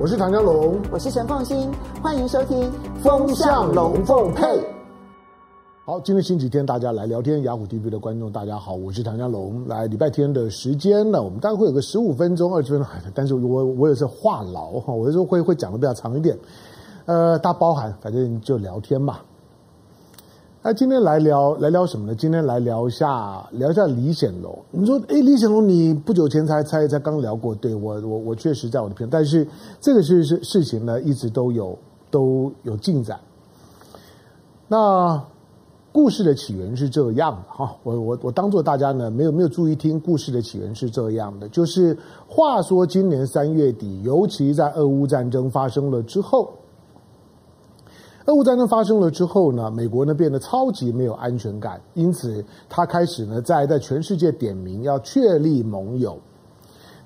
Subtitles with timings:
[0.00, 1.68] 我是唐江龙，我是陈凤新，
[2.00, 2.56] 欢迎收听
[3.02, 4.44] 《风向龙凤配》。
[5.84, 7.42] 好，今天星期天，大家来聊天。
[7.42, 9.66] 雅虎 TV 的观众，大家好，我是唐家龙。
[9.66, 16.38] 来礼拜天的时间呢，我们大概会有个十五分钟、二十分钟，但是我我也是话痨哈，我有时候会会讲的比较长一点。
[17.06, 19.18] 呃，大家包涵，反正就聊天嘛。
[20.60, 22.14] 那今天来聊来聊什么呢？
[22.16, 24.58] 今天来聊一下聊一下李显龙。
[24.72, 29.46] 你说，哎，李显龙，你不久前才才才刚聊过，对我我我确实在我的片，但是
[29.80, 31.78] 这个事事事情呢，一直都有
[32.10, 33.20] 都有进展。
[34.66, 35.22] 那
[35.92, 46.52] 故事的起源是这样的哈，我我我当做大家呢没有没有注意听，故事的起源是这样的，就是话说今年三月底，尤其在俄乌战争发生了之后。
[48.28, 56.20] 俄乌战争发生了之后呢，美国呢变得超级没有安全感，因此他开始呢在在全世界点名要确立盟友。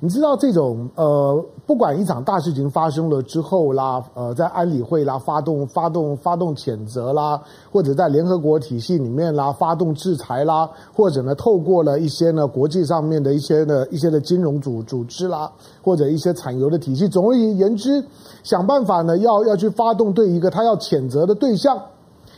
[0.05, 15.49] 你知道这种呃，不管一场大事情发生了之后啦，呃，在安理会啦发动发动发动谴责啦，或者在联合国体系里面啦发动制裁啦，或者呢透过了一些呢国际上面的一些的一些的金融组组织啦，
[15.81, 18.05] 或者一些产油的体系，总而言之，
[18.43, 21.81] 想办法呢要要去发动对一个他要谴责的对象，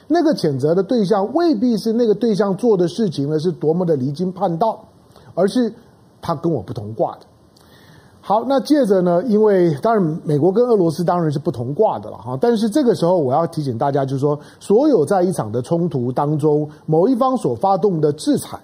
[0.06, 4.78] 那个谴责的对象未必是那个对象做的事情呢是多么的离经叛道，
[5.34, 5.72] 而是
[6.20, 7.20] 他跟我不同挂的。
[8.26, 9.22] 好，那接着呢？
[9.26, 12.38] 因为当然，美国跟俄罗斯当然是不同挂的了哈。
[12.40, 18.58] 但是这个时候，我要提醒大家，就是说，所有在一场的冲突当中，某一方所发动的制裁，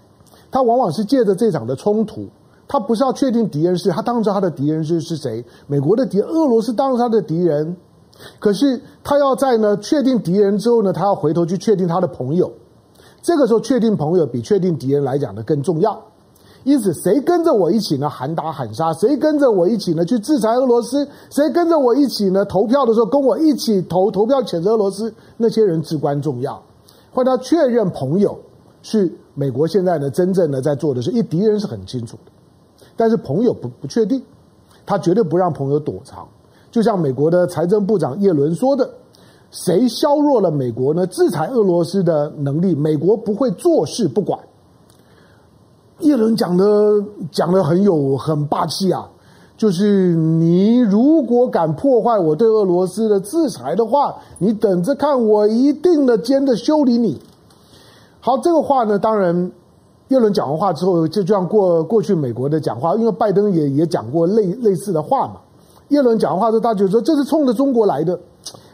[0.50, 2.27] 他往往是借着这场的冲突，
[2.67, 5.44] 他不是要确定敌人是，他当然知道他的敌人是是谁。
[5.67, 7.77] 美国的敌，俄罗斯当然是他的敌人，
[8.39, 12.50] 可是他要在呢确定敌人之后呢，他要回头去确定他的朋友。
[13.20, 16.02] 这个时候，确定朋友比确定敌人来讲的更重要。
[16.64, 18.08] 因此，谁跟着我一起呢？
[18.08, 18.92] 喊打喊杀？
[18.92, 20.05] 谁跟着我一起呢？
[20.05, 21.08] 去制裁俄罗斯？
[21.30, 22.44] 谁跟着我一起呢？
[22.44, 25.12] 投票的时候跟我一起投投票谴责俄罗斯？
[25.39, 26.62] 那些人至关重要。
[27.12, 28.39] 换他确认朋友
[28.83, 32.33] 是美国现在呢真正的在做的事，一敌人是很清楚的，
[32.95, 34.23] 但是朋友不不确定，
[34.85, 36.29] 他绝对不让朋友躲藏。
[36.70, 38.89] 就像美国的财政部长叶伦说的
[39.51, 41.06] ：“谁削弱了美国呢？
[41.06, 44.39] 制裁俄罗斯的能力，美国不会坐视不管。”
[46.00, 46.64] 叶伦讲的
[47.30, 49.06] 讲的很有很霸气啊，
[49.56, 57.20] 就是你如果敢破坏我对俄罗斯的制裁的话，你等着看，我一定的监的修理你。
[58.20, 59.50] 好，这个话呢，当然
[60.08, 65.34] 叶伦讲完话之后，就就像过过去美国的讲话，因为拜登也也讲过类类似的话嘛。
[65.88, 68.17] 叶伦讲完话之后，他就说这是冲着中国来的。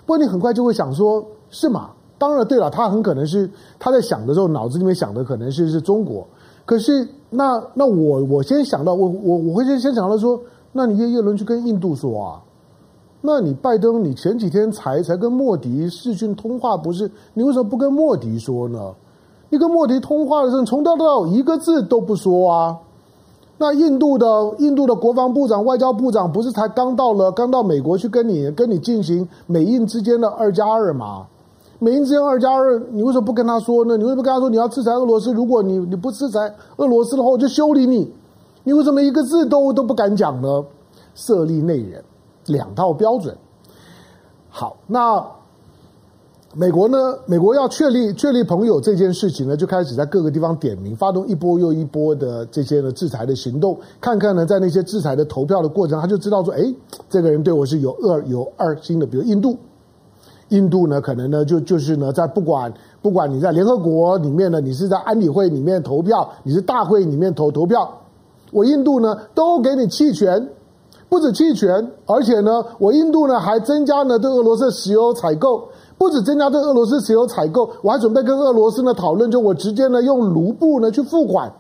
[0.04, 1.91] 不过你很快就会想说，是吗？
[2.19, 6.26] 当然对了，他很可能是他在想的时候，脑子里面想的可能是是中国。
[6.66, 10.38] 可是，那那我我先想到，我我我会先先想到说，
[10.72, 12.43] 那你叶叶伦去跟印度说啊，
[13.22, 17.10] 那你拜登，你前几天才才跟莫迪视讯通话，不是？
[17.34, 18.93] 你为什么不跟莫迪说呢？
[19.49, 22.76] 你跟莫迪通话的时候，从头到尾一个字都不说啊。
[23.59, 24.26] 那印度的
[24.59, 31.26] 印度的国防部长、外交部长，不是才刚到了，刚到美国去跟你跟你进行美印之间的二加二吗？
[31.78, 33.97] 美英之间二加二，你为什么不跟他说呢？
[33.97, 35.32] 你为什么不跟他说你要制裁俄罗斯？
[35.32, 38.10] 如果你你不制裁俄罗斯的话，我就修理你。
[38.64, 40.64] 你为什么一个字都都不敢讲呢？
[41.14, 42.03] 设立内人，
[42.47, 43.37] 两套标准。
[44.48, 45.22] 好，那
[46.54, 47.19] 美国呢？
[47.26, 53.78] 美国要确立确立朋友这件事情呢，就开始在各个地方点名，发动一波又一波的这些的制裁的行动。
[54.00, 56.75] 看看呢，在那些制裁的投票的过程，他就知道说，哎，
[57.10, 59.56] 这个人对我是有二有二心的，比如印度。
[60.51, 67.91] 印度呢，可能呢，就就是呢，在不管不管你在联合国里面呢，你是在安理会里面投票，你是大会里面投投票，
[68.53, 70.49] 我印度呢都给你弃权，
[71.09, 75.67] 不止弃权，而且呢，我印度呢还增加了对俄罗斯石油采购，
[75.99, 81.53] 不止增加对俄罗斯石油采购，我还准备跟俄罗斯呢讨论，就我直接呢用卢布呢去付款，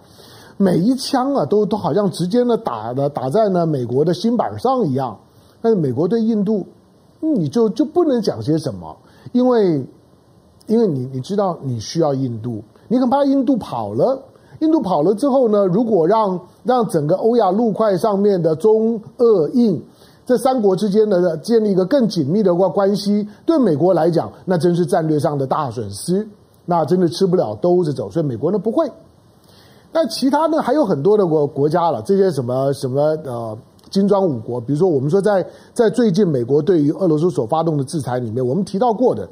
[0.56, 5.18] 每一枪啊都都好像直接呢打的打在呢美国的心板上一样，
[5.60, 6.64] 但是美国对印度。
[7.34, 8.96] 你就就不能讲些什么，
[9.32, 9.84] 因为，
[10.66, 14.22] 因为你你知道你需要印度，你很怕印度跑了，
[14.60, 19.82] 印度跑了之后呢，如果让让整个欧亚陆块上面的中俄印
[20.24, 26.26] 这三国之间的建立一个更紧密的关关系，对美国来讲，那真是战略上的大损失，
[26.64, 28.90] 那真的吃不了兜着走，所以美国呢不会。
[29.92, 33.58] 但其他呢还有很多的国国家了，这些什么什么呃。
[33.90, 39.28] 金砖五国，比如说我们说在在最近美国对于俄罗斯所发动的制裁里面，我们提到过的，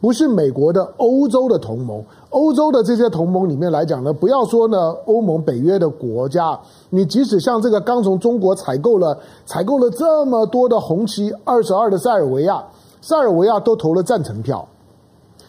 [0.00, 2.02] 不是美国的欧洲的同盟。
[2.30, 6.58] 欧洲的这些同盟里面来讲呢，不要说呢欧盟、北约的国家，
[6.90, 12.64] 你即使像这个刚从中国采购了采购了这么多的红旗二十二的塞尔维亚，
[13.00, 14.66] 塞尔维亚都投了赞成票。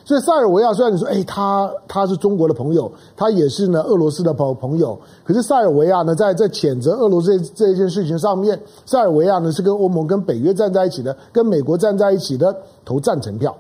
[0.10, 13.56] 所以塞尔维亚虽然你说，哎，他他是中国的朋友，他也是呢俄罗斯的朋朋友，可是塞尔维亚呢，在在谴责俄罗斯这这件事情上面，塞尔维亚呢是跟欧盟、跟北约站在一起的，跟美国站在一起的，投赞成票。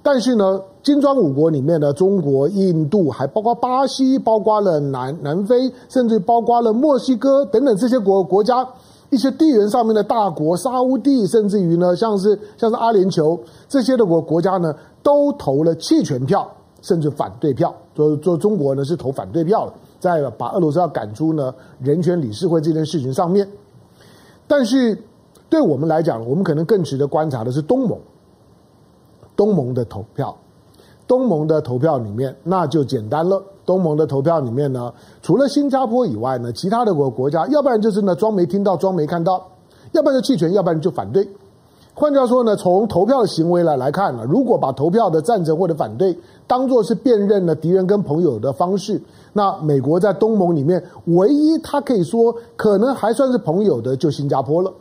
[0.00, 8.64] 但是呢，金砖五国里面呢，中国、印度，还包括巴西，包括了南南非，甚至包括了墨西哥等等这些国国家。
[9.10, 13.38] 一些地缘上面的大国，沙乌地，甚至于呢，像是像是阿联酋
[13.68, 14.74] 这些的国国家呢，
[15.04, 16.50] 都投了弃权票，
[16.82, 17.72] 甚至反对票。
[17.94, 23.48] 做做中国呢是投反对票了，在把俄罗斯要赶出呢人权理事会这件事情上面。
[24.48, 25.00] 但是
[25.48, 27.96] 对我们来讲，我们可能更值得观察的是东盟，
[29.36, 30.36] 东盟的投票，
[31.06, 33.40] 东盟的投票里面那就简单了。
[33.64, 34.92] 东盟的投票里面呢，
[35.22, 39.42] 除了新加坡以外呢，其他的国国家，要不然就是呢装没听到，装没看到，
[39.92, 41.26] 要不然就弃权，要不然就反对。
[41.94, 49.00] 换句话说呢，从投票的行为来来看呢，如果把投票的赞成或者反对当做是辨认了敌人跟朋友的方式，
[49.32, 54.72] 那美国在东盟里面唯一他可以说可能还算是朋友的，就新加坡了。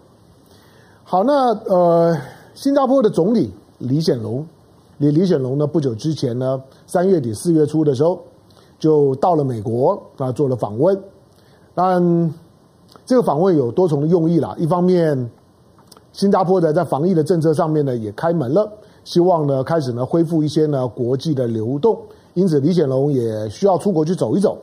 [1.04, 2.18] 好，那呃，
[2.56, 4.46] 新加坡的总理李显龙，
[4.98, 8.20] 李李显龙呢，不久之前呢，三月底四月初的时候。
[8.80, 11.00] 就到了美国啊，做了访问。
[11.74, 12.34] 但，
[13.06, 14.54] 这个访问有多重的用意啦。
[14.58, 15.32] 一方面，
[16.14, 18.72] 新加坡的在防疫的政策上面呢也开门了，
[19.04, 22.00] 希望呢开始呢恢复一些呢国际的流动。
[22.36, 24.58] 因此，李显龙也需要出国去走一走。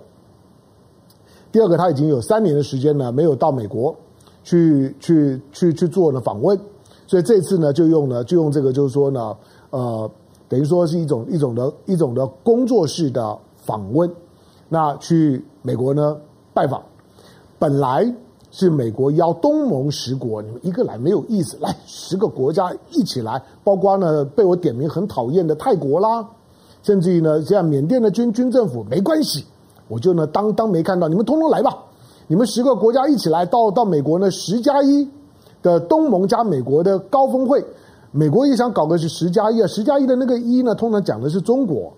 [1.52, 3.94] 第二个，他已经有三年的时间呢没有到美国
[4.42, 6.58] 去去去去做呢访问，
[7.06, 9.36] 所以这次呢就用呢就用这个就是说呢
[9.68, 10.10] 呃
[10.48, 13.38] 等于说是一种一种的一种的工作式的。
[13.62, 14.10] 访问，
[14.70, 16.16] 那去美国呢
[16.54, 16.82] 拜访，
[17.58, 18.10] 本来
[18.52, 26.26] 是美国邀东盟十国，你们一个来没有意思，来十个国家一起来，包括呢被我点名很讨厌的泰国啦，
[26.82, 29.44] 甚至于呢像缅甸的军军政府没关系，
[29.86, 31.76] 我就呢当当没看到，你们通通来吧，
[32.26, 35.08] 你们十个国家一起来到到美国呢十加一
[35.62, 37.64] 的东盟加美国的高峰会，
[38.10, 41.92] 美国也想搞个是十加一啊，十加一的那个一呢，通常讲的是中国。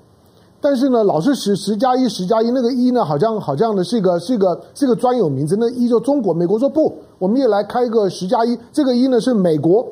[0.64, 5.56] 但是呢，老是十十加一十加一，那个一呢，好像好像呢是一个是一个是一个专有名词。
[5.58, 8.56] 那一就中国，美国说不，我们也来开一个十加一。
[8.72, 9.84] 这个一呢是美国，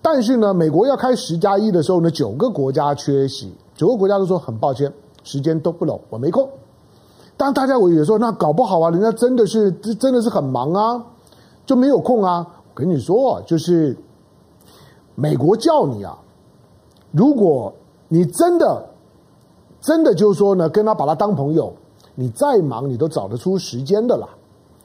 [0.00, 4.92] 但是呢，美国要开十加一的时候呢，九个国家缺席，九个国家都说很抱歉，
[5.24, 6.48] 时间都不拢，我没空。
[7.36, 11.04] 当大家我也说，那搞不好啊，人家真的是真的是很忙啊，
[11.66, 12.46] 就没有空啊。
[12.56, 13.96] 我跟你说，就是
[15.16, 16.16] 美国叫你啊，
[17.10, 17.74] 如果
[18.06, 18.90] 你真的。
[19.82, 21.74] 真的就是说呢，跟他把他当朋友，
[22.14, 24.28] 你再忙你都找得出时间的啦，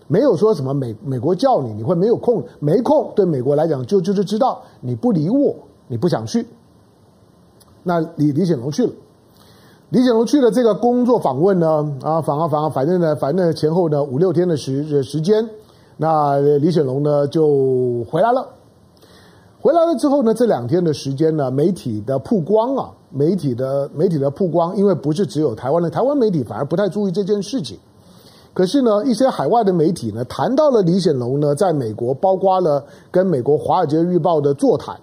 [0.07, 5.55] 没有说什么美美国叫你你会没有空，没空对美国来讲就就是知道你不理我，
[5.88, 6.47] 你不想去。
[7.83, 8.91] 那李李显龙去了，
[9.89, 15.47] 李显龙去了这个工作访问呢啊，访啊访啊，反正呢反正前后呢五六天的时时间，
[15.97, 18.47] 那李显龙呢就回来了。
[19.59, 22.89] 回来了之后呢，这两天的时间呢，媒体的曝光啊。
[23.17, 27.79] 媒体的媒体的曝光，因为不是只有台湾的，台湾媒体反而不太注意这件事情。
[28.53, 34.95] 可是呢，一些海外的媒体呢，谈到了李显龙呢，在美国包括了跟美国《华尔街日报》的座谈，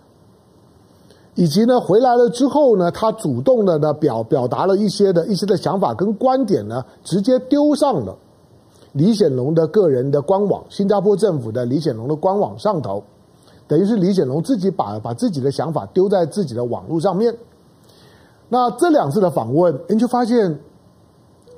[1.34, 8.16] 以及呢回来了之后呢，他主动的呢表表达了一些的一些的想法跟观点呢，直接丢上了
[8.92, 13.02] 李显龙的个人的官网，新加坡政府的李显龙的官网上头，
[13.68, 17.32] 等于是李显龙自己把把自己的想法丢在自己的网络上面。
[18.48, 20.58] 那这两次的访问，你就发现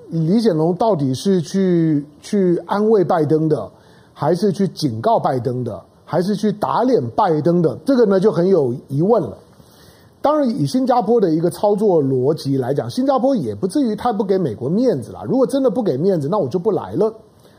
[0.09, 3.69] 李显龙到底是去去安慰拜登的，
[4.12, 7.76] 还是去警告拜登的，还是去打脸拜登的？
[7.85, 9.37] 这个呢就很有疑问了。
[10.23, 15.25] 当然，以新加坡的一个操作逻辑来讲，新加坡也不至于太不给美国面子了。
[15.25, 17.12] 如果真的不给面子，那我就不来了。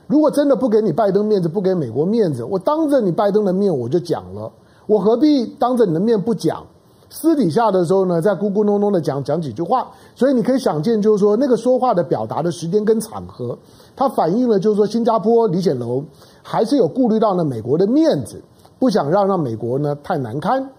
[0.08, 4.52] 如果真的不给你拜登面子，不给美国面子，我当着你拜登的面我就讲了，
[4.86, 6.66] 我何必当着你的面不讲？
[7.10, 13.58] 私底下的时候呢，在咕咕哝哝的讲讲几句话，所以你可以想见，就是说那个说话的表达的时间跟场合，
[13.96, 16.06] 它反映了就是说新加坡李显龙
[16.44, 18.42] 还是有顾虑到呢美国的面子，
[18.78, 20.70] 不想让让美国呢太难堪。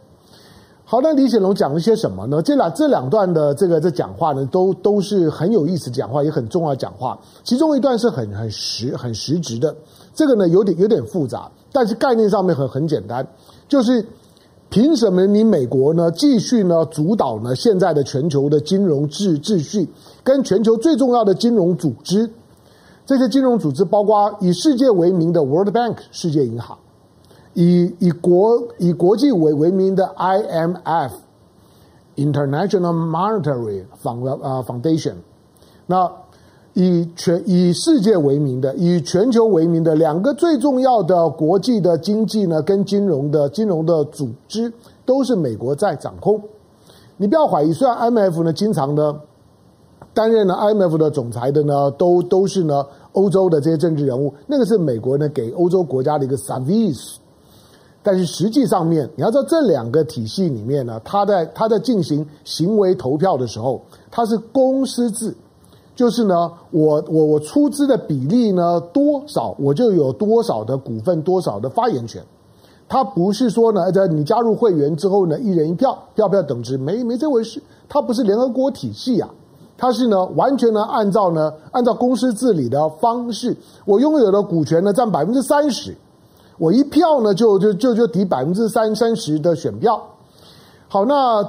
[0.84, 2.42] 好，那李显龙讲了些什么呢？
[2.42, 7.18] 这两这两段的这个这讲话呢，都都是很有意思讲话，也很重要讲话。
[7.42, 9.74] 其中一段是很很实很实质的，
[10.14, 13.26] 这个呢有点有点复杂，但是概念上面很很简单，
[13.66, 14.04] 就是。
[14.70, 19.88] 凭什么你美国呢继续呢主导呢现在的全球的金融秩秩序，
[20.22, 22.30] 跟全球最重要的金融组织，
[23.06, 26.76] 这些金融组织包括以世界为名的 World Bank 世界银行，
[27.54, 31.12] 以以国以国际为为名的 IMF
[32.16, 35.14] International Monetary Foundation，
[35.86, 36.10] 那。
[36.80, 44.72] 以全以世界为名的，以全球为名的两个最重要的国际的经济呢，跟金融的金融的组织，
[45.04, 46.40] 都是美国在掌控。
[47.16, 49.20] 你不要怀疑，虽然 IMF 呢经常呢
[50.14, 57.16] 担任了 IMF 的总裁的呢，都都是呢欧洲的这些政治人物，那个是美国呢给欧洲国家的一个 service。
[58.04, 63.82] 但是实际上面，你要知道这两个体系里面呢，他在他在进行行为投票的时候，
[64.12, 65.34] 他是公司制。
[65.98, 72.22] 就是呢，我我我出资的比例呢多少，我就有多少的股份，多少的发言权。
[72.88, 77.60] 他不是说呢，在你加入会员之后呢，一人一票，票票等值，没没这回事。
[77.88, 79.28] 它不是联合国体系啊，
[79.76, 85.96] 它是呢完全呢按照呢按照公司治理的方式，我拥有的股权呢占百分之三十，
[86.58, 90.00] 我一票呢就就就就抵百分之三三十的选票。
[90.86, 91.44] 好，那。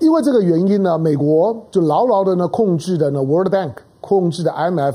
[0.00, 4.94] 因为这个原因呢，美国就牢牢的呢控制的呢 World Bank，控制的 MF，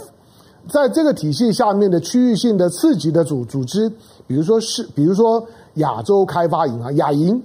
[0.67, 3.89] 在这个体系下面的区域性的次级的组组织，
[4.27, 5.43] 比如说是，比如说
[5.75, 7.41] 亚洲开发银行亚银，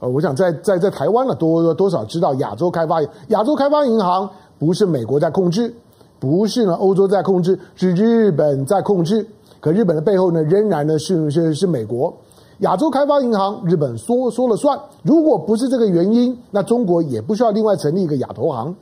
[0.00, 4.28] 呃，我想在在在台湾呢多多少知道亚洲开发亚洲开发银行
[4.58, 5.72] 不是美国在控制，
[6.18, 9.26] 不是呢欧洲在控制，是日本在控制，
[9.60, 12.12] 可日本的背后呢仍然呢是是是美国。
[12.60, 14.78] 亚洲开发银行，日本说说了算。
[15.02, 18.74] 如果不是这个原因，那中国也不需要另外成立一个亚投行。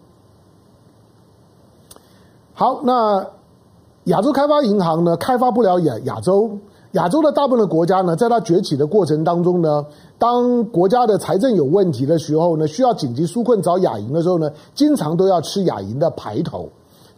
[2.55, 3.25] 好，那
[4.05, 6.59] 亚洲开发银行呢，开发不了亚亚洲。
[6.93, 9.85] 亚洲的大部分的国家呢，在它崛起的过程当中呢，
[10.19, 16.69] 当国家的财政有问题的时候呢，需要紧急纾困找亚银的时候呢，经常都要吃亚银的排头，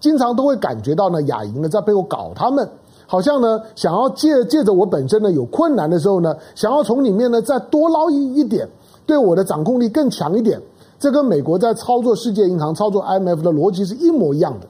[0.01, 2.69] 经常都会感觉到呢，亚银呢在背后搞他们。
[3.11, 8.69] 好像呢，想要借借着我本身呢有困难的时候呢，想要从里面呢再多捞一一点，
[9.05, 10.63] 对我的掌控力更强一点。
[10.97, 14.69] 这跟美国在操作世界银行、操作 IMF 的逻辑是一模一样的。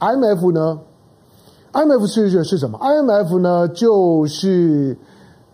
[0.00, 0.78] IMF 呢
[1.72, 4.94] ，IMF 是是是什么？IMF 呢就是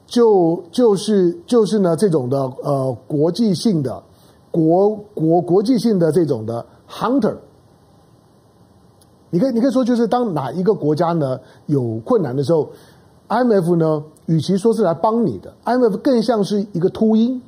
[0.05, 4.03] 就就是就是呢这种的呃国际性的
[4.51, 7.37] 国国国际性的这种的 hunter。
[9.35, 12.69] 你可以，你可以说，就是当哪一个国家呢有困难的时候
[13.29, 17.41] ，IMF 呢，与其说是来帮你的，IMF 更像是一个秃鹰，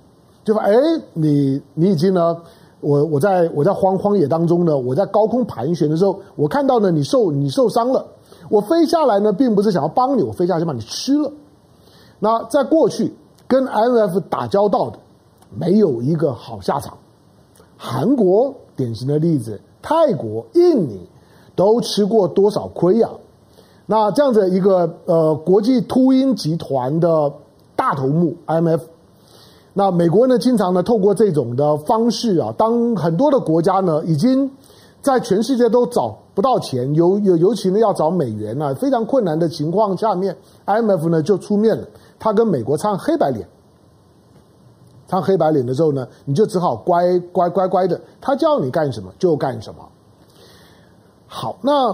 [0.45, 0.73] 就说，哎，
[1.13, 2.39] 你你已经呢，
[2.81, 8.07] 我我在我在荒荒野当中呢，我在高空盘旋的时候，我看到呢你受你受伤了，
[8.49, 11.31] 我飞下来呢，并不是想要帮你，我飞下来就把你吃了。
[12.19, 13.13] 那在过去
[13.47, 14.99] 跟 IMF 打交道的，
[15.55, 16.97] 没有一个好下场。
[17.77, 21.07] 韩国典型的例子，泰国、印尼。
[21.57, 23.09] 都吃过多少亏呀？
[23.87, 27.33] 那这样子一个呃国际秃鹰集团的
[27.77, 28.81] 大头目 IMF，
[29.75, 34.51] 那美国呢经常呢透过这种的方式啊，当很多的国家呢已经
[35.03, 40.35] 在全世界都找不到钱，尤尤尤其呢要找美元啊，非常困难的情况下面
[40.65, 41.87] ，IMF 呢就出面了，
[42.19, 43.47] 他跟美国唱黑白脸，
[45.07, 49.87] 唱黑白脸的时候呢，你就只好乖乖乖乖的，他叫你干什么就干什么。
[51.37, 51.93] 好，那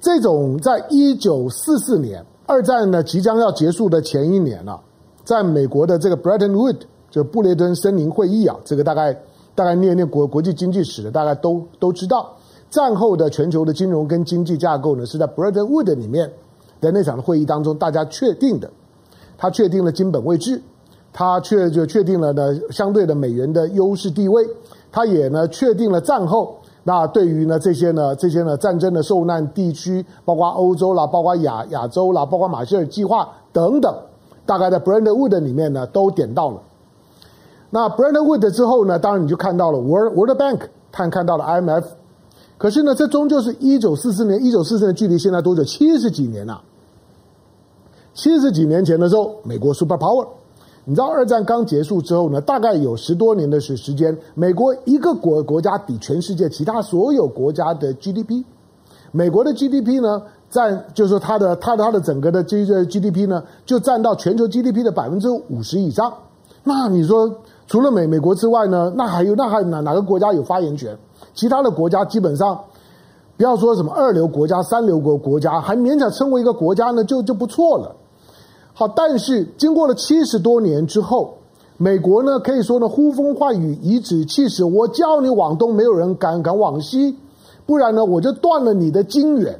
[0.00, 4.78] 这种在一九四四年二战呢即将要结束的前一年啊，
[5.24, 9.12] 在美国的这个 Bretton Woods 就布雷顿森林会议啊，这个大概
[9.56, 12.36] 大概念念国国际经济史的大概都都知道，
[12.70, 16.30] 战后的全球的金融跟经济架构呢是在 Bretton Wood 里面
[16.80, 18.70] 的那场的会议当中大家确定的，
[19.36, 20.62] 他确定了金本位制，
[21.12, 24.46] 他确就确定了呢相对的美元的优势地位，
[24.92, 26.56] 他也呢确定了战后。
[26.88, 33.92] 那对于呢这些呢这些呢战争的受难地区，包括欧洲啦，包括亚亚洲啦，包括马歇尔计划等等，
[34.46, 36.62] 大概在 Brandwood 里面呢都点到了。
[37.70, 40.60] 那 Brandwood 之后呢，当然你就看到了 World World Bank，
[40.92, 41.84] 看看到了 IMF。
[42.56, 45.64] 可是呢，这终究是一九四四年，一九四四年距离现在多久？
[45.64, 46.62] 七十几年了。
[48.14, 50.28] 七十几年前的时候，美国 Super Power。
[50.88, 58.44] 你知道二战刚结束之后呢，大概有十多年的时时间，美国一个国国家比全世界其他所有国家的 GDP，
[59.10, 66.14] 美国的 GDP 呢占，就是说它的它的它的整个的这个 GDP 呢，就占到全球 GDP 的百分之五十以上。
[66.62, 70.96] 那你说除了美美国之外呢，那还有那还哪哪个国家有发言权？
[71.34, 72.60] 其他的国家基本上，
[73.36, 77.96] 不要说什么二流国家、三流国国家，还勉强称为一个国家呢，就就不错了。
[78.78, 81.38] 好，但是经过了七十多年之后，
[81.78, 87.16] 美国呢可以说呢呼风唤雨，颐指气使，我叫你往东，没有人敢敢往西，
[87.64, 89.58] 不然呢我就断了你的金援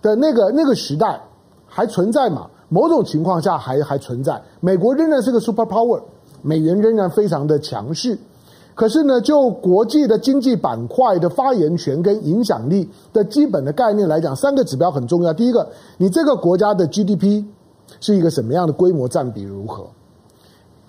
[0.00, 1.20] 的那个那个时代
[1.66, 2.46] 还存在吗？
[2.68, 6.00] 某种情况下还还存在，美国仍然是个 super power，
[6.40, 8.16] 美元仍然非常的强势。
[8.76, 15.34] 可是呢，就国际的经济板块的发言权跟影响力的基本的概念来讲，三个指标很重要。
[15.34, 15.68] 第一个，
[15.98, 17.44] 你这个国家的 GDP
[18.00, 19.86] 是一个什么样的规模占比如何？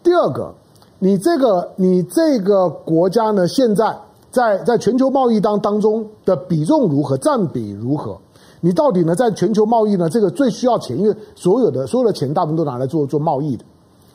[0.03, 0.53] 第二个，
[0.99, 3.97] 你这个你这个国家呢，现在
[4.29, 8.17] 在在全球贸易当当中的比重如何，占比如何？
[8.61, 13.65] 你到底呢，在全球贸易呢，这个最需要钱，因为所有的所有的钱大部分都拿来做做贸易的。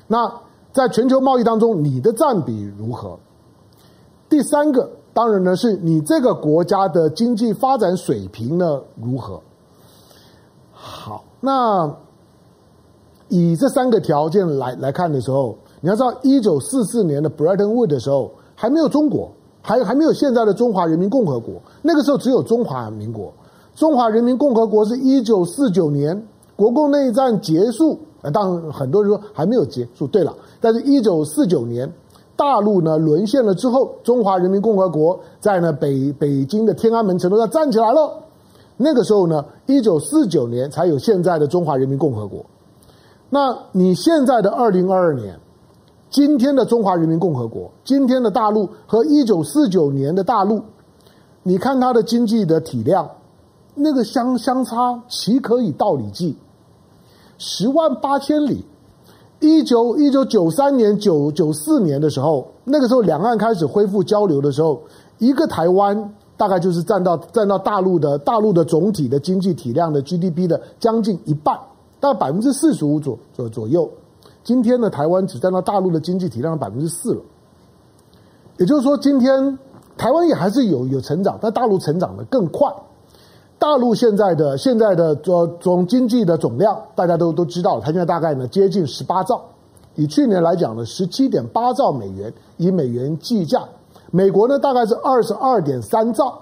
[0.09, 0.33] 那
[0.73, 3.19] 在全球贸易当中，你的占比如何？
[4.29, 9.41] 第三个，当然呢，是你这个国家的经济发展水平呢如何？
[10.73, 11.97] 好，那
[13.31, 19.31] 以这三个条件来来看的时候，你要知道，一九四四年的 Bretton wood 的时候，还没有中国，
[19.63, 23.33] 还还没有现在的中华人民共和国，那个时候只有中华民国。
[23.75, 26.21] 中华人民共和国是一九四九年
[26.57, 30.07] 国共内战结束，呃，当然很多人说还没有结束。
[30.09, 31.91] 对了，但是一九四九年
[32.37, 38.13] 大陆呢沦陷了之后，中华人民共和国在呢北北京的天安门城楼上站起来了。
[38.77, 42.45] 那个时候呢，一九四九年才有现在的中华人民共和国。
[43.31, 45.39] 那你现在的二零二二年，
[46.11, 50.61] 今天的中华人民共和国，今天的大陆和一九四九年的大陆，
[51.45, 53.09] 你看它的经济的体量。
[53.77, 56.37] 那个相相差岂可以道理计？
[57.39, 58.65] 十万八千里。
[59.39, 64.83] 一九一九九三年九九四年的时候，那个时候两岸开始恢复交流的时候，
[65.19, 71.57] 一个台湾大概就是占到占到大陆的大陆的总体的经济体量的 GDP 的将近一半，
[72.00, 73.88] 大概百分之四十五左左左右。
[74.42, 77.21] 今天的台湾只占到大陆的经济体量的百分之四了。
[78.57, 79.59] 也就是说，今天
[79.97, 82.73] 台湾也还是有有成长，但大陆成长的更快。
[83.59, 89.42] 大陆现在的现在的总总经济的总量，大家都都知道，它现在大概呢接近十八兆，
[89.95, 93.62] 以去年来讲呢，十七点八兆美元，以美元计价。
[94.11, 96.41] 美国呢大概是二十二点三兆，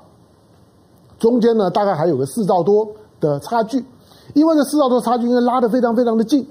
[1.18, 3.84] 中间呢大概还有个四兆多的差距，
[4.38, 6.46] 因为这四兆多差距应该拉得非常非常的近。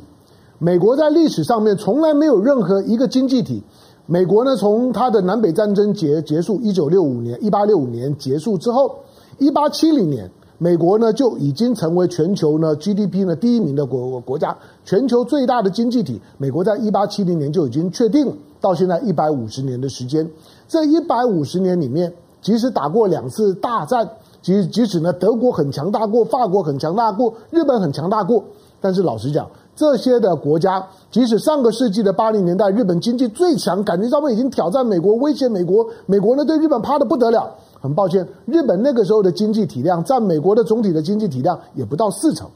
[0.59, 3.63] 美国在历史上面从来没有任何一个经济体，
[4.05, 8.95] 美国呢从它的南北战争结结束一九六五年一八六五年结束之后，
[9.39, 10.29] 一八七零年。
[10.59, 16.19] 美国呢就已经成为全球呢 GDP 呢第一名的国国家，全球最大的经济体。
[16.39, 20.27] 美国在一八七零年就已经确定了，到现在一百五十年的时间，
[20.67, 24.09] 这一百五十年里面，即使打过两次大战，
[24.47, 28.41] 即即使呢德国很强大过，法国很强大过，日本很强大过，
[28.79, 37.55] 但是老实讲，这些的国家，即使上个世纪的八零年代，日本经济最强，感觉上面已经挑战美国，威胁美国，美国呢对日本怕得不得了。
[37.81, 42.49] 很抱歉，日本那个时候的经济体量占美国的总体的经济体量也不到四成。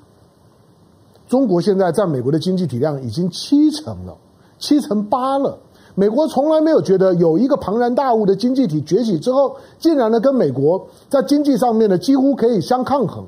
[1.28, 4.16] 中国现在占美国的经济体量已经七成了，
[4.60, 5.58] 七成八了。
[5.96, 13.26] 美国从来没有觉得有一个庞然大物的经济体崛起之后，竟然呢跟美国在经济上面呢几乎可以相抗衡。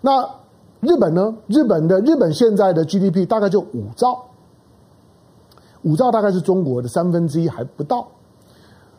[0.00, 0.28] 那
[0.80, 1.34] 日本呢？
[1.46, 4.18] 日本的日本现在的 GDP 大概就五兆，
[5.82, 8.08] 五兆大概是中国的三分之一还不到。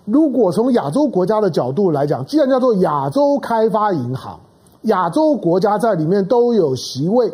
[0.06, 4.39] 如果从亚洲国家的角度来讲，既然叫做亚洲开发银行，
[4.84, 7.34] 亚洲国家在里面都有席位，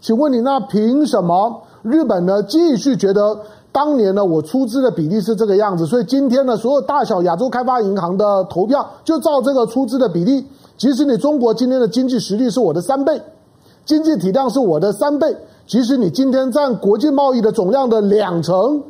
[0.00, 3.40] 请问你那凭什么日本呢继续觉得
[3.72, 13.20] 当年呢我出资的比例是这个样子，所以今天呢所有大小亚洲开发银行的投票就照这个出资的比例，即使你中国今天的经济实力是我的三倍，
[13.86, 15.34] 经济体量是我的三倍，
[15.66, 18.82] 即使你今天占国际贸易的总量的两成。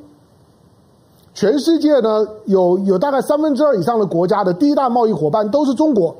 [1.34, 6.14] 全世界呢，有有大概三分之二以上的国家的第一大贸易伙伴都是中国，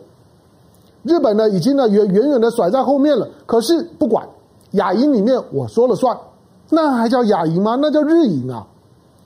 [1.03, 3.29] 日本呢已经呢远远远的甩在后面了。
[3.44, 4.27] 可是不管
[4.70, 6.16] 亚银里面我说了算，
[6.74, 7.76] 那还叫亚银吗？
[7.82, 8.64] 那叫日银啊，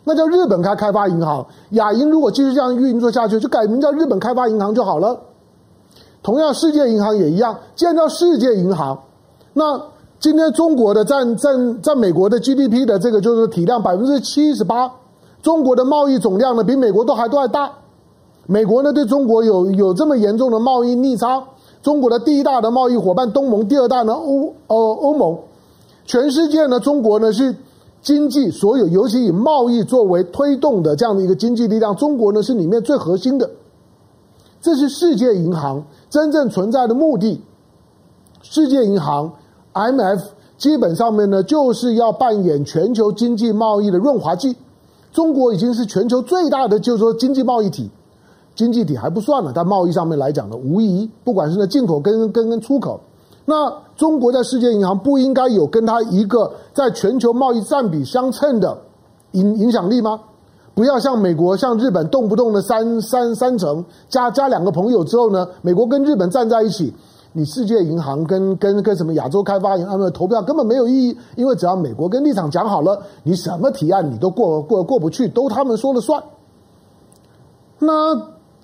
[0.02, 1.46] 那叫日本开开发银行。
[1.70, 5.16] 亚银如果继续这样运作下去，就改名叫日本开发银行就好了。
[6.24, 8.98] 同样，世界银行也一样，建造世界银行，
[9.52, 9.80] 那
[10.18, 14.90] 今天中国的占占占美国的 GDP 的这个就是体量百分之七十八。
[15.40, 17.70] 中国的贸易总量呢，比美国都还都还大。
[18.46, 21.44] 美国呢，对中国有有这么严重的贸易逆差。
[21.80, 25.38] 中国的第一大的贸易伙伴东盟，第二大呢欧呃欧盟。
[26.06, 27.54] 全世界呢，中国呢是
[28.00, 31.94] 经济所有，尤其以贸易作为推动的这样的一个经济力量。
[31.96, 33.50] 中国呢是里面最核心的。
[34.62, 37.42] 这是世界银行真正存在的目的。
[38.42, 39.32] 世界银行
[39.74, 40.22] MF
[40.56, 44.56] 基本上面呢就是要扮演全球经济贸易的润滑剂。
[45.12, 47.90] 中国已经是全球最大的，就是说经济贸易体，
[48.54, 53.00] 经济体还不算了，但贸易上面来讲呢，无疑不管是呢进口跟跟跟出口，
[53.46, 58.76] 那中国在世界银行不应该有跟它一个在全球贸易占比相称的
[59.32, 60.20] 影影响力吗？
[60.74, 66.92] 不要像美国、像日本动不动的三三三成，加加两个朋友之后呢，美国跟日本站在一起。
[67.32, 76.22] 你世界银行跟跟跟什么亚洲开发银行的投票根本没有意义，因为只要美国跟立场讲好了，你什么提案你都过过过不去，都他们说了算。
[77.78, 78.16] 那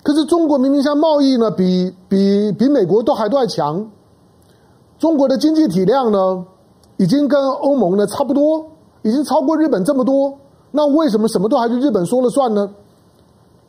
[0.03, 3.87] 可是中国明明像贸易呢，比比比美国都还都还强，
[5.03, 6.47] 中国的经济体量呢，
[6.97, 8.65] 已经跟欧盟呢差不多，
[9.03, 10.33] 已经超过日本这么多，
[10.71, 12.71] 那为什么什么都还是日本说了算呢？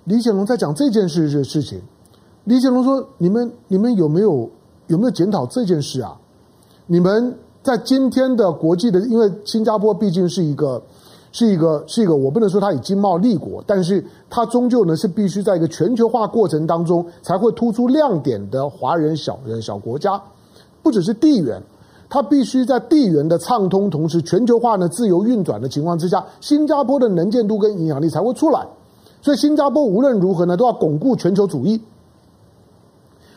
[0.03, 1.81] 李显龙在讲这件事的事情，
[2.43, 4.47] 李显龙说：“你们你们有没有？”
[4.87, 6.15] 有没有检讨这件事啊？
[6.85, 10.79] 你们在今天的国际的，因为新加坡毕竟是一个，
[11.31, 20.21] 是一个，是一个，我不能说它以经贸立国，但是它终究呢是必须在一个全球化过程当中才会突出亮点的华人小人小国家，
[20.83, 21.59] 不只是地缘，
[22.09, 28.67] 它必须在地缘的畅通，同时全球化呢自由运转的情况之下，新加坡的能见度跟影响力才会出来。
[29.21, 31.81] 所以新加坡无论如何呢，都要巩固全球主义。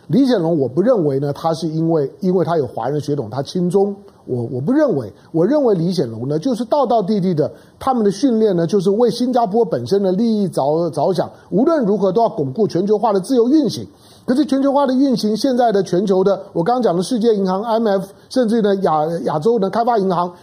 [0.09, 3.95] 李显龙，我不认为呢，他是因为因为他有华人血统，他亲中。
[4.25, 11.31] 我我不认为，我认为李显龙呢，就是道道地地的，他们的训练呢，就是为新加坡本身的利益着着想。
[11.51, 13.87] 无论如何，都要巩固全球化的自由运行。
[14.27, 20.35] 可是全球化的运行，现在的全球的，我刚刚讲的世界银行、IMF，甚至呢亚亚洲的开发银行，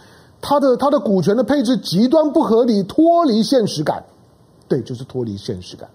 [0.42, 4.02] 它的它的股权的配置极端不合理，脱离现实感。
[4.70, 5.90] 对，就是脱离现实感，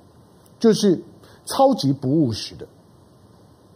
[0.60, 1.02] 就是
[1.46, 2.66] 超级不务实的。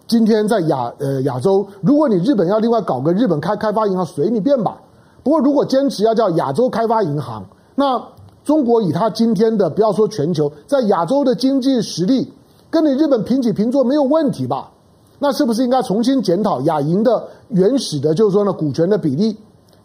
[0.07, 4.79] 今天在亚呃亚洲，如果你日本要另外搞个日本开开发银行，随你便吧。
[5.23, 8.01] 不过如果坚持要叫亚洲开发银行，那
[8.45, 12.31] 中国以它今天的不要说全球，在亚洲的经济实力，
[12.73, 14.71] 跟你日本平起平坐没有问题吧？
[15.19, 19.37] 那是不是应该重新检讨亚银的原始的，就是说呢股权的比例，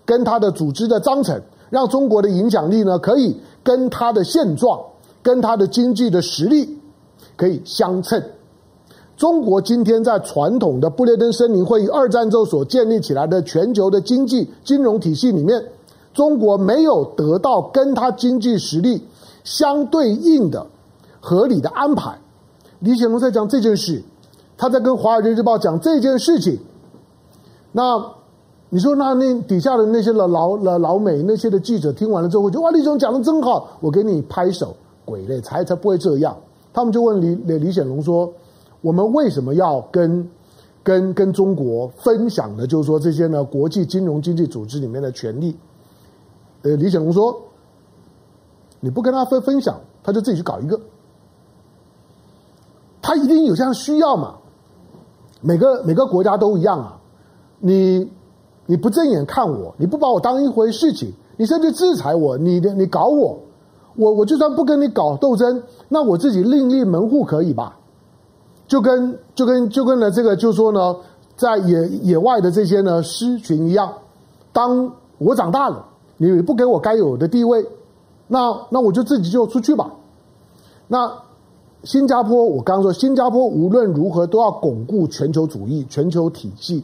[0.05, 4.79] 跟它的组织的章程，让中国的影响力呢可以跟它的现状，
[5.21, 6.79] 跟它的经济的实力
[7.35, 8.23] 可以相称。
[9.17, 15.61] 中国今天在传统的布列登森林会议二战之后所建立起来的全球的经济金融体系里面，
[16.13, 19.03] 中国没有得到跟它经济实力
[19.43, 20.65] 相对应的
[21.19, 22.17] 合理的安排。
[22.79, 24.03] 李显龙在讲这件事，
[24.57, 26.59] 他在跟《华尔街日报》讲这件事情。
[27.71, 28.13] 那
[28.69, 36.35] 你说，那那底下的那些老老老老美那些的记者听完了之后，就哇，李总讲的真好，我给你拍手，鬼嘞，才才不会这样。
[36.73, 38.31] 他们就问李李李显龙说。
[38.81, 40.29] 我们为什么要跟
[40.83, 45.57] 跟跟中国分享的，就是说这些呢国际金融经济组织里面的权利？
[46.61, 47.35] 呃，李显龙说，
[48.79, 50.79] 你不跟他分分享，他就自己去搞一个，
[53.01, 54.35] 他一定有这样需要嘛？
[55.41, 56.97] 每个每个国家都一样啊，
[57.59, 58.09] 你
[58.65, 63.39] 你不正眼看我，你不把我当一回事情，你甚至制裁我，你的你搞我，
[63.95, 67.77] 我我就算不跟你搞斗争，那我自己另立门户可以吧？
[68.67, 70.95] 就跟就跟就跟呢这个就说呢，
[71.35, 73.93] 在野野外的这些呢狮群一样，
[74.51, 75.85] 当我长大了，
[76.17, 77.65] 你不给我该有的地位，
[78.27, 79.91] 那那我就自己就出去吧。
[80.87, 81.11] 那
[81.83, 86.83] 新加坡，我刚刚说新加坡无论如何都要巩固全球主义、全球体系，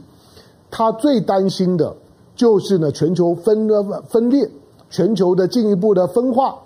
[0.72, 1.96] 他最担心的
[2.36, 3.68] 就是呢全球分
[4.08, 4.50] 分裂、
[4.90, 6.58] 全球的进一步的分化。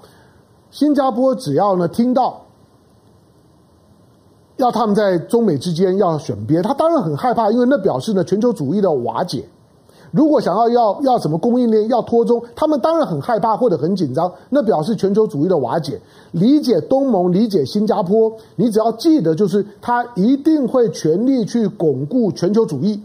[0.69, 2.41] 新加坡只要呢听到。
[4.57, 9.47] 要他们在中美之间要选边，他当然很害怕，因为那表示呢全球主义的瓦解。
[10.11, 15.99] 如果想要要要什么供应链要脱中，他们当然很害怕或者很紧张，那表示全球主义的瓦解。
[16.31, 23.01] 理解东盟，理解新加坡，你只要记得，就是他一定会全力去巩固全球主义，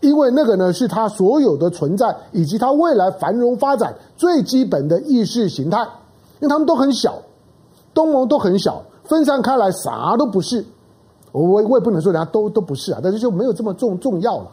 [0.00, 5.78] 因为那个呢是他所有的存在以及他未来繁荣发展最基本的意识形态。
[6.40, 7.22] 因为他们都很小，
[7.94, 8.82] 东盟都很小。
[9.04, 10.64] 分散开来，啥都不是。
[11.30, 14.50] 我我也不能说人家都都不是啊，但是就没有这么重重要了。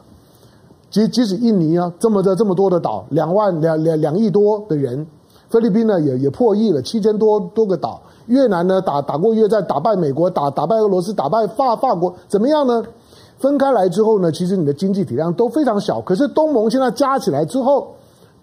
[0.89, 5.05] 即即使印尼啊，这么的这么多的岛，两万两两两亿多的人，
[5.49, 8.01] 菲律宾呢也也破亿了，七千多多个岛。
[8.27, 12.83] 越南呢打打过越战，打败美国，打打败俄罗斯，打败法法国，怎么样呢？
[13.37, 16.01] 分开来之后呢，其实你的经济体量都非常小。
[16.01, 17.95] 可是东盟现在加起来之后。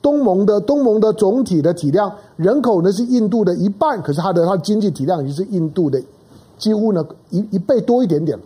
[0.02, 6.00] 东盟的东盟的总体的体量，人口呢是印度的一半，可是它的它的经济体量已经是印度的
[6.58, 8.38] 几乎呢一一倍多一点点。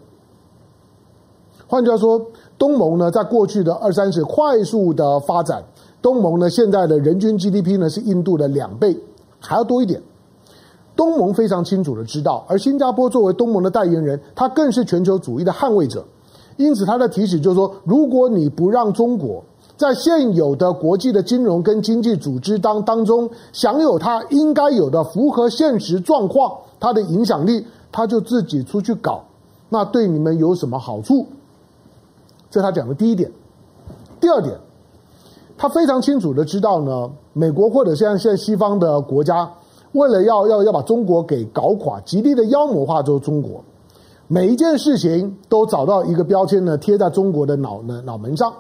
[1.67, 2.25] 换句话说，
[2.61, 5.65] 东盟呢在过去的二三十快速的发展，
[6.03, 8.95] 东盟呢现在的人均 GDP 呢是印度的两倍
[9.41, 10.03] 还要多一点。
[10.95, 16.05] 东盟非常清楚的知道，而新加坡作为东盟的代言人，他更是全球主义的捍卫者。
[16.59, 19.43] 因此，他的提醒就是说，如果你不让中国
[19.79, 29.25] 在现有的国际的金融跟经济组织当当中享有他应该有的符合现实状况，他的影响力，他就自己出去搞，
[29.71, 31.27] 那对你们有什么好处？
[32.51, 33.31] 这是他讲的第一点。
[34.21, 34.59] 第二点，
[35.57, 39.51] 他非常清楚的知道呢，美国或者现在现在西方的国家，
[39.93, 43.63] 为了要要要把中国给搞垮，极力的妖魔化之后中国。
[44.27, 48.53] 每一件事情都找到一个标签呢，贴在中国的脑呢脑门上。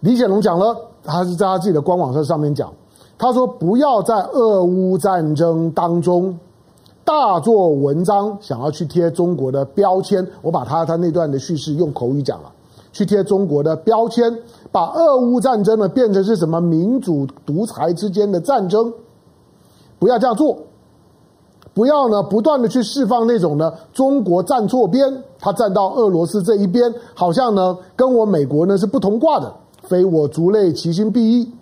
[0.00, 2.72] 李显龙讲了，他是在他自己的官网上上面讲，
[3.16, 6.38] 他说不要在俄乌战争当中
[7.04, 10.26] 大做文章，想要去贴中国的标签。
[10.42, 12.52] 我把他他那段的叙事用口语讲了，
[12.98, 14.36] 去贴中国的标签，
[14.72, 18.92] 把俄乌战争呢变成是什么民主独裁之间的战争，
[20.00, 20.58] 不要这样做。
[21.74, 31.52] 不要呢，不断的去释放那种呢，中国站错边，他站到俄罗斯这一边，好像呢，跟我美国呢是不同挂的，非我族类，其心必异。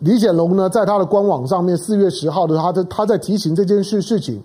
[0.00, 4.42] 李显龙呢，在他的官网上面，四月十号的，他在他在提醒这件事事情。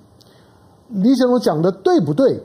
[0.89, 2.43] 李显龙讲的对不对？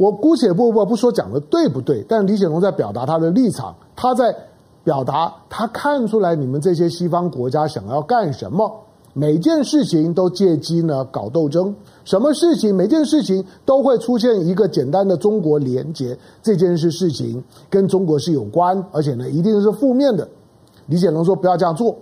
[0.00, 4.34] 我姑且不不不说讲的对不对，但李显龙在表达他的立场，他在
[4.82, 8.80] 表达他看出来你们这些西方国家想要干什么。
[9.12, 20.26] 每件事情都借机呢搞斗争，什么事情每件事情都会出现一个简单的中国连结，这件事事情跟中国是有关，而且呢一定是负面的。
[20.86, 21.94] 李显龙说不要这样做，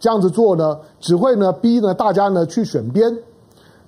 [0.00, 3.14] 这样子做呢只会呢逼呢大家呢去选边。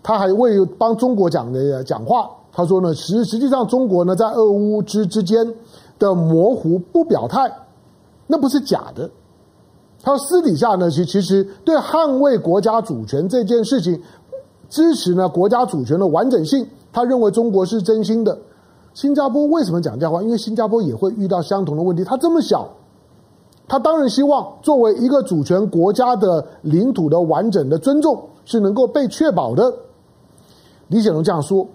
[0.02, 5.54] 他还为帮中国讲的讲话，他说呢实实际上中国呢在俄乌之之间
[5.98, 7.52] 的模糊不表态，
[8.26, 9.10] 那不是假的。
[10.00, 14.00] 他私底下呢，其其实对捍卫国家主权这件事情，
[14.70, 18.38] 支持呢国家主权的完整性，他认为中国是真心的。
[18.94, 20.22] 新加坡为什么讲这话？
[20.22, 22.04] 因为新加坡也会遇到相同的问题。
[22.04, 22.68] 它这么小，
[23.66, 29.74] 他当然希望作为一个主权国家的领土的完整的尊重是能够被确保的。
[30.88, 31.66] 李显龙这样说。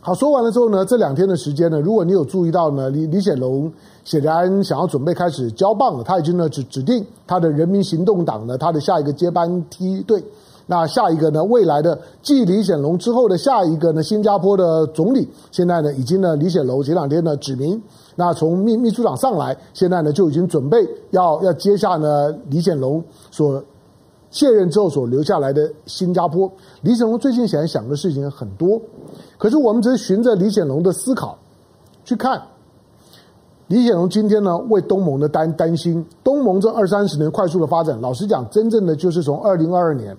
[0.00, 3.70] 好，说完了之后呢，这两天的时间呢，如果你有注意到呢，李李显龙
[4.04, 10.22] 显然想要准备开始交棒了，他已经呢指指定他的人民行动党呢，他的下一个接班梯队，
[10.66, 17.82] 那下一个呢，未来的继李显龙之后的下一个呢，新加坡的总理，现在呢已经呢李显龙前两天呢指明，
[18.14, 20.78] 那从秘秘书长上来，现在呢就已经准备
[21.10, 23.02] 要要接下呢李显龙
[23.32, 23.62] 所
[24.30, 26.50] 卸任之后所留下来的新加坡。
[26.82, 28.80] 李显龙最近想想的事情很多。
[29.38, 31.38] 可是我们只是循着李显龙的思考
[32.04, 32.42] 去看，
[33.68, 40.16] 李显龙今天呢为东盟的担担心，东盟这二三十年快速的发展，老实讲，真正的就是从二零二二年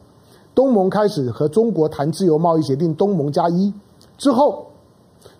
[0.55, 3.73] 东盟开始和中国谈自由贸易协定，东盟加一
[4.17, 4.67] 之后，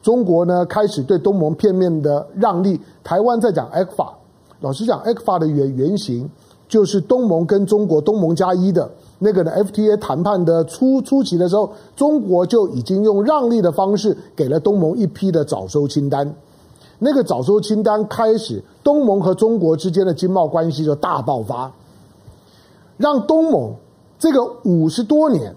[0.02, 4.12] 中国呢开始对东盟片面的让利，台湾在讲 ECFA，
[4.60, 6.30] 老实讲 ECFA 的原原型
[6.70, 8.90] 就是东盟跟中国东盟加一的。
[9.18, 16.34] 那个呢，FTA 谈判的初初期的时候，中国就已经用让利的方式给了东盟一批的早收清单。
[17.00, 21.70] 那个早收清单开始，东盟和中国之间的经贸关系就大爆发，
[22.96, 23.74] 让东盟
[24.18, 25.54] 这个五十多年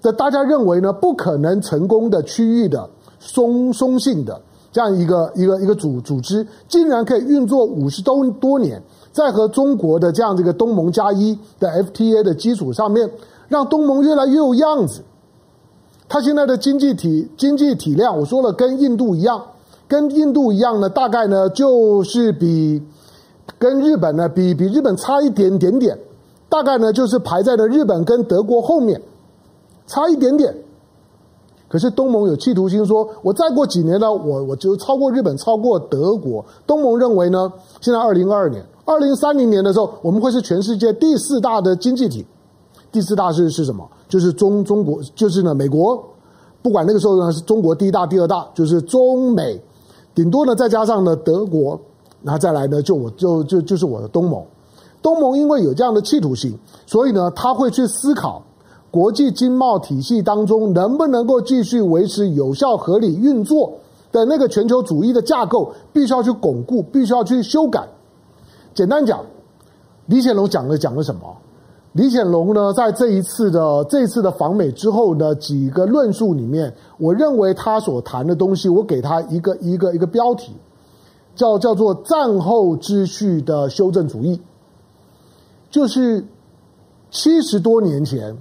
[0.00, 8.82] 的大家认为呢不可能成功的区域的松松性的这样一个一个一个组组织，竟然可以运作五十多多年。
[9.12, 13.10] 在和中国的这样这个东盟加一的 FTA 的基础上面，
[13.48, 15.02] 让东盟越来越有样子。
[16.08, 19.42] 它现在的经济体经济体量，我说了跟印度一样，
[19.86, 22.82] 跟印度一样呢，大概呢就是比
[23.58, 25.98] 跟日本呢比比日本差一点点点，
[26.48, 29.00] 大概呢就是排在了日本跟德国后面，
[29.86, 30.54] 差一点点。
[31.68, 36.44] 可是东盟有企图心说，我再过几年呢，我我就超过日本，超过德国。
[36.66, 38.62] 东盟认为呢，现在二零二二年。
[38.84, 42.26] 二零三零年的时候，我们会是全世界第四大的经济体。
[42.90, 43.88] 第四大是是什么？
[44.08, 46.02] 就是中中国，就是呢美国。
[46.60, 49.60] 不管那个时候呢是中国第一大、第二大，就是中美，
[50.14, 51.80] 顶多呢再加上呢德国，
[52.22, 54.42] 然后再来呢就我就就就是我的东盟。
[55.00, 58.42] 东盟因为有这样的企图心，所以呢他会去思考
[58.90, 63.72] 国际经贸体系当中能不能够继续维持有效合理运作
[64.12, 67.88] 的那个全球主义的架构，必须要去巩固，必须要去修改。
[68.74, 69.24] 简单讲，
[70.06, 71.36] 李显龙讲了讲了什么？
[71.92, 80.52] 李显龙呢，在这一次的这次的访美之后呢，几个论述里面，我认为他所谈的东西，我给他一个一个一个标题，
[81.34, 84.40] 叫叫做战后秩序的修正主义，
[85.70, 86.24] 就是
[87.10, 88.34] 七十多年前，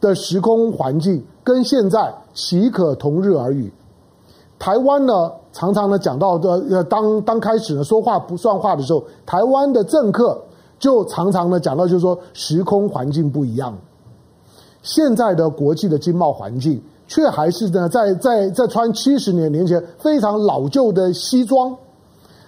[0.00, 3.72] 的时空环境跟现在岂可同日而语？
[4.64, 10.40] 台湾呢，常常呢讲到的，呃，当当开始呢说话不算话的时候，台湾的政客
[10.78, 13.76] 就常常呢讲到，就是说时空环境不一样。
[14.82, 21.76] 现在的国际的经贸环境，却还是呢在在在穿七十年年前非常老旧的西装，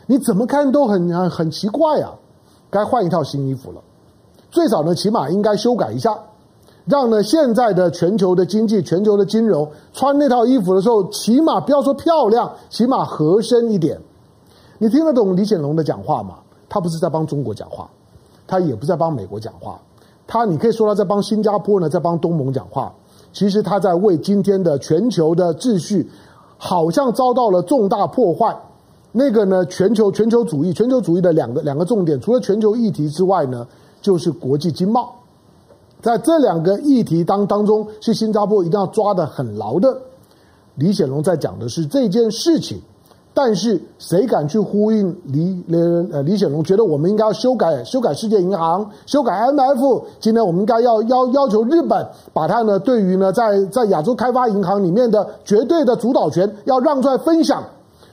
[0.07, 2.14] 你怎么看都很很很奇怪啊！
[2.70, 3.81] 该换一套新衣服了，
[4.50, 6.18] 最少呢，起码应该修改一下。
[6.87, 14.01] 让呢现在的全球的经济、全球的金融穿那套衣服的时候，起码不要说漂亮，起码合身一点。
[14.79, 16.37] 你听得懂李显龙的讲话吗？
[16.68, 17.88] 他不是在帮中国讲话，
[18.46, 19.81] 他也不是在帮美国讲话，
[20.27, 22.92] 他你可以说他在帮新加坡呢，在帮东盟讲话。
[23.33, 26.09] 其实他在为今天的全球的秩序
[26.57, 28.57] 好像遭到了重大破坏。
[29.12, 33.66] 那个呢，全球全球主义，全球主义的两个两个重点，除了全球议题之外呢，
[34.01, 35.12] 就是国际经贸。
[36.02, 39.96] 在这两个议题当当中，是新加坡一定要抓得很牢的。
[40.76, 42.78] 李显龙在讲的是这件事情，
[43.32, 57.64] 但是谁敢去呼应李呃李显龙觉得我们应该要修改修改世界银行，修改 MF 今天我们应该要要要求日本把它呢对于呢在在亚洲开发银行里面的绝对的主导权要让出来分享。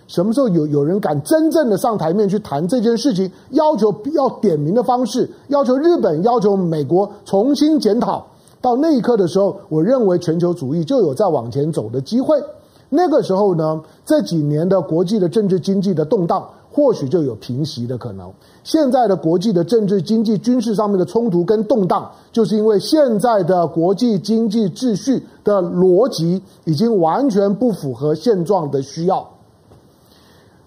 [0.07, 3.31] 什么时候有有人敢真正的上台面去谈这件事情？
[3.51, 8.25] 要求要点名的方式，要求日本，要求美国重新检讨。
[8.61, 12.41] 到那一刻的时候，我认为全球主义就有再往前走的机会。
[12.89, 18.31] 那个时候呢，这几年的国际的政治经济的动荡，或许就有平息的可能。
[18.63, 29.27] 现在的国际的政治经济军事上面的冲突跟动荡，就是因为现在的国际经济秩序的逻辑已经完全不符合现状的需要。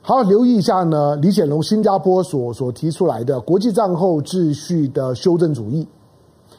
[0.09, 5.85] 好，留意一下呢，李显龙新加坡所所提出来的国际战后秩序的修正主义。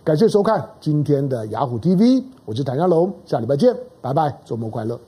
[0.04, 5.00] 感谢收看今天的雅虎 TV，我是谭家龙，下礼拜见，拜拜，周末快乐。